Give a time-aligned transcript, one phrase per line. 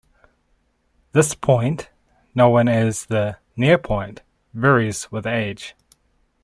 [1.11, 1.91] This point,
[2.33, 5.75] known as the "near point", varies with age.